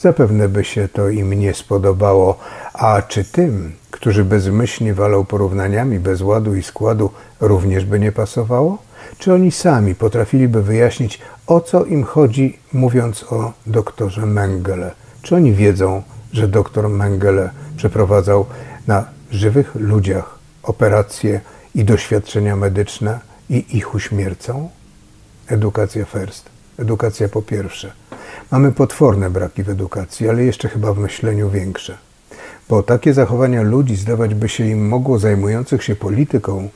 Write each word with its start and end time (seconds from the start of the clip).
Zapewne 0.00 0.48
by 0.48 0.64
się 0.64 0.88
to 0.88 1.08
im 1.08 1.32
nie 1.32 1.54
spodobało, 1.54 2.38
a 2.72 3.02
czy 3.02 3.24
tym, 3.24 3.72
którzy 3.90 4.24
bezmyślnie 4.24 4.94
walą 4.94 5.24
porównaniami 5.24 5.98
bez 5.98 6.22
ładu 6.22 6.54
i 6.54 6.62
składu, 6.62 7.10
również 7.40 7.84
by 7.84 8.00
nie 8.00 8.12
pasowało? 8.12 8.78
Czy 9.18 9.34
oni 9.34 9.52
sami 9.52 9.94
potrafiliby 9.94 10.62
wyjaśnić, 10.62 11.20
o 11.46 11.60
co 11.60 11.84
im 11.84 12.04
chodzi, 12.04 12.58
mówiąc 12.72 13.24
o 13.32 13.52
doktorze 13.66 14.26
Mengele? 14.26 14.90
Czy 15.22 15.36
oni 15.36 15.52
wiedzą, 15.52 16.02
że 16.32 16.48
doktor 16.48 16.88
Mengele 16.88 17.50
przeprowadzał 17.76 18.46
na 18.86 19.04
żywych 19.30 19.74
ludziach 19.74 20.39
operacje 20.70 21.40
i 21.74 21.84
doświadczenia 21.84 22.56
medyczne 22.56 23.20
i 23.50 23.76
ich 23.76 23.94
uśmiercą? 23.94 24.70
Edukacja 25.48 26.04
first. 26.04 26.44
Edukacja 26.78 27.28
po 27.28 27.42
pierwsze. 27.42 27.92
Mamy 28.50 28.72
potworne 28.72 29.30
braki 29.30 29.62
w 29.62 29.68
edukacji, 29.68 30.28
ale 30.28 30.44
jeszcze 30.44 30.68
chyba 30.68 30.92
w 30.92 30.98
myśleniu 30.98 31.50
większe. 31.50 31.98
Bo 32.68 32.82
takie 32.82 33.14
zachowania 33.14 33.62
ludzi, 33.62 33.96
zdawać 33.96 34.34
by 34.34 34.48
się 34.48 34.64
im 34.66 34.88
mogło 34.88 35.18
zajmujących 35.18 35.84
się 35.84 35.96
polityką, 35.96 36.68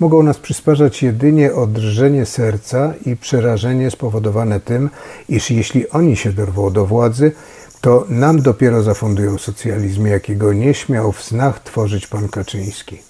mogą 0.00 0.22
nas 0.22 0.38
przysparzać 0.38 1.02
jedynie 1.02 1.54
odrżenie 1.54 2.26
serca 2.26 2.94
i 3.06 3.16
przerażenie 3.16 3.90
spowodowane 3.90 4.60
tym, 4.60 4.90
iż 5.28 5.50
jeśli 5.50 5.90
oni 5.90 6.16
się 6.16 6.32
dorwą 6.32 6.72
do 6.72 6.86
władzy, 6.86 7.32
to 7.80 8.06
nam 8.08 8.42
dopiero 8.42 8.82
zafundują 8.82 9.38
socjalizm, 9.38 10.06
jakiego 10.06 10.52
nie 10.52 10.74
śmiał 10.74 11.12
w 11.12 11.22
snach 11.22 11.62
tworzyć 11.62 12.06
pan 12.06 12.28
Kaczyński. 12.28 13.09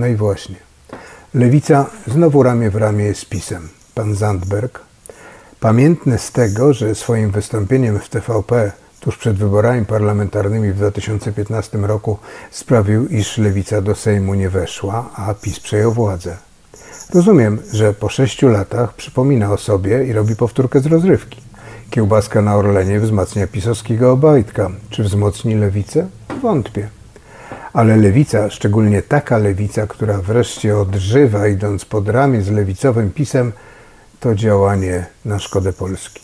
No 0.00 0.06
i 0.06 0.16
właśnie. 0.16 0.56
Lewica 1.34 1.86
znowu 2.06 2.42
ramię 2.42 2.70
w 2.70 2.76
ramię 2.76 3.14
z 3.14 3.24
PiSem. 3.24 3.68
Pan 3.94 4.14
Zandberg, 4.14 4.80
pamiętny 5.60 6.18
z 6.18 6.32
tego, 6.32 6.72
że 6.72 6.94
swoim 6.94 7.30
wystąpieniem 7.30 7.98
w 7.98 8.08
TVP 8.08 8.72
tuż 9.00 9.16
przed 9.16 9.36
wyborami 9.36 9.86
parlamentarnymi 9.86 10.72
w 10.72 10.76
2015 10.76 11.78
roku 11.78 12.18
sprawił, 12.50 13.06
iż 13.06 13.38
lewica 13.38 13.82
do 13.82 13.94
Sejmu 13.94 14.34
nie 14.34 14.50
weszła, 14.50 15.10
a 15.14 15.34
PiS 15.34 15.60
przejął 15.60 15.92
władzę. 15.92 16.36
Rozumiem, 17.14 17.58
że 17.72 17.94
po 17.94 18.08
sześciu 18.08 18.48
latach 18.48 18.94
przypomina 18.94 19.52
o 19.52 19.58
sobie 19.58 20.04
i 20.04 20.12
robi 20.12 20.36
powtórkę 20.36 20.80
z 20.80 20.86
rozrywki. 20.86 21.40
Kiełbaska 21.90 22.42
na 22.42 22.56
Orlenie 22.56 23.00
wzmacnia 23.00 23.46
pisowskiego 23.46 24.12
Obajtka. 24.12 24.70
Czy 24.90 25.02
wzmocni 25.02 25.54
lewicę? 25.54 26.08
Wątpię. 26.42 26.99
Ale 27.72 27.96
lewica, 27.96 28.50
szczególnie 28.50 29.02
taka 29.02 29.38
lewica, 29.38 29.86
która 29.86 30.18
wreszcie 30.18 30.78
odżywa, 30.78 31.48
idąc 31.48 31.84
pod 31.84 32.08
ramię 32.08 32.42
z 32.42 32.50
lewicowym 32.50 33.10
pisem, 33.10 33.52
to 34.20 34.34
działanie 34.34 35.06
na 35.24 35.38
szkodę 35.38 35.72
Polski. 35.72 36.20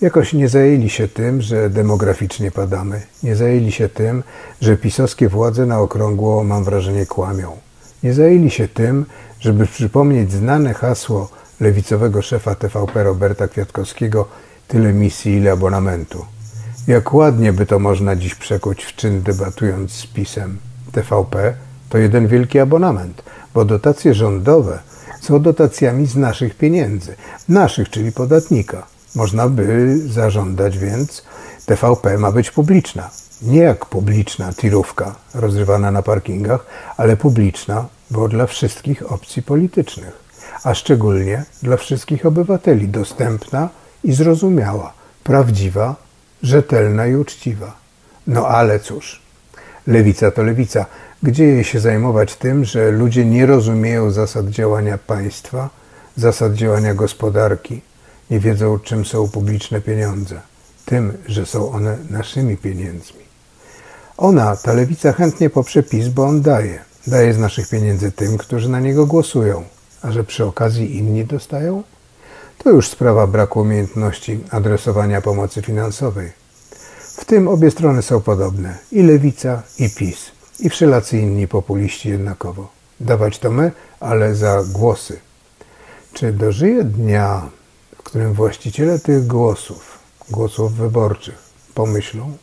Jakoś 0.00 0.32
nie 0.32 0.48
zajęli 0.48 0.90
się 0.90 1.08
tym, 1.08 1.42
że 1.42 1.70
demograficznie 1.70 2.50
padamy. 2.50 3.02
Nie 3.22 3.36
zajęli 3.36 3.72
się 3.72 3.88
tym, 3.88 4.22
że 4.60 4.76
pisowskie 4.76 5.28
władze 5.28 5.66
na 5.66 5.80
okrągło, 5.80 6.44
mam 6.44 6.64
wrażenie, 6.64 7.06
kłamią. 7.06 7.56
Nie 8.02 8.14
zajęli 8.14 8.50
się 8.50 8.68
tym, 8.68 9.06
żeby 9.40 9.66
przypomnieć 9.66 10.32
znane 10.32 10.74
hasło 10.74 11.28
lewicowego 11.60 12.22
szefa 12.22 12.54
TVP 12.54 13.02
Roberta 13.02 13.48
Kwiatkowskiego 13.48 14.28
tyle 14.68 14.92
misji, 14.92 15.36
ile 15.36 15.52
abonamentu. 15.52 16.37
Jak 16.88 17.14
ładnie 17.14 17.52
by 17.52 17.66
to 17.66 17.78
można 17.78 18.16
dziś 18.16 18.34
przekuć 18.34 18.84
w 18.84 18.96
czyn 18.96 19.22
debatując 19.22 19.92
z 19.92 20.06
PiSem. 20.06 20.58
TVP 20.92 21.54
to 21.88 21.98
jeden 21.98 22.26
wielki 22.26 22.58
abonament, 22.58 23.22
bo 23.54 23.64
dotacje 23.64 24.14
rządowe 24.14 24.78
są 25.20 25.42
dotacjami 25.42 26.06
z 26.06 26.16
naszych 26.16 26.54
pieniędzy. 26.54 27.14
Naszych, 27.48 27.90
czyli 27.90 28.12
podatnika. 28.12 28.86
Można 29.14 29.48
by 29.48 29.98
zażądać 30.08 30.78
więc, 30.78 31.24
TVP 31.66 32.18
ma 32.18 32.32
być 32.32 32.50
publiczna. 32.50 33.10
Nie 33.42 33.60
jak 33.60 33.86
publiczna 33.86 34.52
tirówka 34.52 35.14
rozrywana 35.34 35.90
na 35.90 36.02
parkingach, 36.02 36.66
ale 36.96 37.16
publiczna, 37.16 37.86
bo 38.10 38.28
dla 38.28 38.46
wszystkich 38.46 39.12
opcji 39.12 39.42
politycznych, 39.42 40.18
a 40.64 40.74
szczególnie 40.74 41.44
dla 41.62 41.76
wszystkich 41.76 42.26
obywateli, 42.26 42.88
dostępna 42.88 43.68
i 44.04 44.12
zrozumiała, 44.12 44.92
prawdziwa, 45.24 46.07
rzetelna 46.42 47.06
i 47.06 47.14
uczciwa. 47.14 47.76
No 48.26 48.48
ale 48.48 48.80
cóż, 48.80 49.22
lewica 49.86 50.30
to 50.30 50.42
lewica. 50.42 50.86
Gdzie 51.22 51.44
jej 51.44 51.64
się 51.64 51.80
zajmować 51.80 52.36
tym, 52.36 52.64
że 52.64 52.90
ludzie 52.90 53.24
nie 53.24 53.46
rozumieją 53.46 54.10
zasad 54.10 54.48
działania 54.48 54.98
państwa, 54.98 55.70
zasad 56.16 56.54
działania 56.54 56.94
gospodarki, 56.94 57.80
nie 58.30 58.40
wiedzą, 58.40 58.78
czym 58.78 59.04
są 59.04 59.28
publiczne 59.28 59.80
pieniądze, 59.80 60.40
tym, 60.84 61.18
że 61.26 61.46
są 61.46 61.72
one 61.72 61.98
naszymi 62.10 62.56
pieniędzmi. 62.56 63.20
Ona, 64.16 64.56
ta 64.56 64.72
lewica, 64.72 65.12
chętnie 65.12 65.50
poprze 65.50 65.82
PiS, 65.82 66.08
bo 66.08 66.24
on 66.24 66.42
daje. 66.42 66.78
Daje 67.06 67.34
z 67.34 67.38
naszych 67.38 67.68
pieniędzy 67.68 68.12
tym, 68.12 68.38
którzy 68.38 68.68
na 68.68 68.80
niego 68.80 69.06
głosują, 69.06 69.64
a 70.02 70.12
że 70.12 70.24
przy 70.24 70.44
okazji 70.44 70.96
inni 70.96 71.24
dostają? 71.24 71.82
To 72.58 72.70
już 72.70 72.88
sprawa 72.88 73.26
braku 73.26 73.60
umiejętności 73.60 74.40
adresowania 74.50 75.20
pomocy 75.20 75.62
finansowej. 75.62 76.32
W 77.00 77.24
tym 77.24 77.48
obie 77.48 77.70
strony 77.70 78.02
są 78.02 78.20
podobne 78.20 78.78
i 78.92 79.02
lewica, 79.02 79.62
i 79.78 79.90
PiS, 79.90 80.30
i 80.60 80.70
wszelacy 80.70 81.18
inni 81.18 81.48
populiści 81.48 82.08
jednakowo. 82.08 82.68
Dawać 83.00 83.38
to 83.38 83.50
my, 83.50 83.72
ale 84.00 84.34
za 84.34 84.64
głosy. 84.72 85.20
Czy 86.12 86.32
dożyje 86.32 86.84
dnia, 86.84 87.48
którym 88.04 88.32
właściciele 88.32 88.98
tych 88.98 89.26
głosów, 89.26 89.98
głosów 90.30 90.74
wyborczych, 90.74 91.38
pomyślą? 91.74 92.36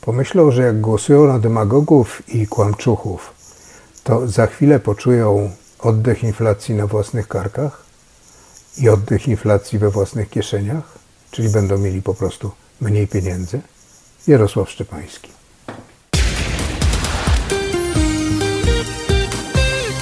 Pomyślą, 0.00 0.50
że 0.50 0.62
jak 0.62 0.80
głosują 0.80 1.26
na 1.26 1.38
demagogów 1.38 2.22
i 2.28 2.46
kłamczuchów, 2.46 3.32
to 4.04 4.28
za 4.28 4.46
chwilę 4.46 4.80
poczują 4.80 5.50
oddech 5.78 6.24
inflacji 6.24 6.74
na 6.74 6.86
własnych 6.86 7.28
karkach 7.28 7.85
i 8.78 8.88
oddech 8.88 9.28
inflacji 9.28 9.78
we 9.78 9.90
własnych 9.90 10.30
kieszeniach, 10.30 10.98
czyli 11.30 11.48
będą 11.48 11.78
mieli 11.78 12.02
po 12.02 12.14
prostu 12.14 12.50
mniej 12.80 13.08
pieniędzy? 13.08 13.60
Jarosław 14.26 14.70
Szczepański. 14.70 15.28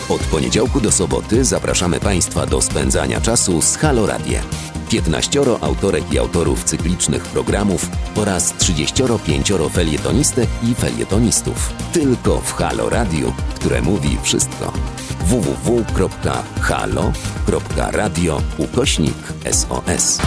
Od 0.09 0.21
poniedziałku 0.21 0.81
do 0.81 0.93
soboty 0.93 1.45
zapraszamy 1.45 2.01
Państwa 2.01 2.47
do 2.47 2.63
spędzania 2.63 3.21
czasu 3.21 3.63
z 3.63 3.77
Halo 3.77 4.07
Radio. 4.07 4.39
15 4.95 5.41
autorek 5.61 6.13
i 6.13 6.19
autorów 6.19 6.65
cyklicznych 6.65 7.23
programów 7.23 7.89
oraz 8.17 8.55
35 8.59 9.53
felietonistek 9.73 10.49
i 10.63 10.75
felietonistów. 10.75 11.73
Tylko 11.93 12.41
w 12.41 12.53
Halo 12.53 12.89
Radio, 12.89 13.33
które 13.55 13.83
mówi 13.83 14.19
wszystko. 14.23 14.73
www.halo.radio 15.27 16.13
ukośnik 18.59 19.17
SOS. 19.51 20.19